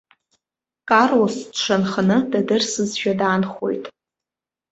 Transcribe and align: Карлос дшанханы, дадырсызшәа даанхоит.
Карлос 0.89 1.35
дшанханы, 1.53 2.17
дадырсызшәа 2.31 3.13
даанхоит. 3.19 3.85